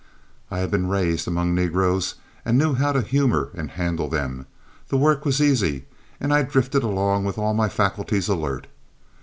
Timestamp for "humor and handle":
3.03-4.07